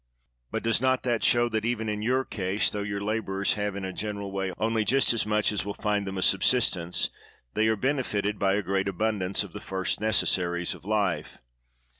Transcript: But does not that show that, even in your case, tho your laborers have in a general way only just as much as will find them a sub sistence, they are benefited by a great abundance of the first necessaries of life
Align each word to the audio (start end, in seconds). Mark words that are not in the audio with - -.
But 0.49 0.63
does 0.63 0.81
not 0.81 1.03
that 1.03 1.23
show 1.23 1.47
that, 1.49 1.63
even 1.63 1.87
in 1.87 2.01
your 2.01 2.25
case, 2.25 2.71
tho 2.71 2.81
your 2.81 3.01
laborers 3.03 3.53
have 3.53 3.75
in 3.75 3.85
a 3.85 3.93
general 3.93 4.31
way 4.31 4.51
only 4.57 4.83
just 4.83 5.13
as 5.13 5.27
much 5.27 5.51
as 5.51 5.63
will 5.63 5.75
find 5.75 6.07
them 6.07 6.17
a 6.17 6.23
sub 6.23 6.39
sistence, 6.41 7.11
they 7.53 7.67
are 7.67 7.75
benefited 7.75 8.39
by 8.39 8.55
a 8.55 8.63
great 8.63 8.87
abundance 8.87 9.43
of 9.43 9.53
the 9.53 9.61
first 9.61 10.01
necessaries 10.01 10.73
of 10.73 10.85
life 10.85 11.37